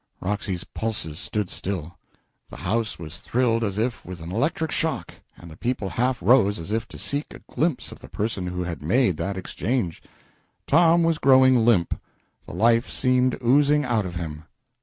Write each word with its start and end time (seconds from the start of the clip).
Roxy's 0.19 0.63
pulses 0.63 1.19
stood 1.19 1.51
still! 1.51 1.99
The 2.49 2.55
house 2.57 2.97
was 2.97 3.19
thrilled 3.19 3.63
as 3.63 3.77
with 4.03 4.19
an 4.19 4.31
electric 4.31 4.71
shock, 4.71 5.13
and 5.37 5.51
the 5.51 5.55
people 5.55 5.89
half 5.89 6.23
rose 6.23 6.57
as 6.57 6.71
if 6.71 6.87
to 6.87 6.97
seek 6.97 7.27
a 7.35 7.53
glimpse 7.53 7.91
of 7.91 7.99
the 7.99 8.09
person 8.09 8.47
who 8.47 8.63
had 8.63 8.81
made 8.81 9.17
that 9.17 9.37
exchange. 9.37 10.01
Tom 10.65 11.03
was 11.03 11.19
growing 11.19 11.63
limp; 11.63 12.01
the 12.47 12.53
life 12.53 12.89
seemed 12.89 13.37
oozing 13.43 13.85
out 13.85 14.07
of 14.07 14.15
him. 14.15 14.45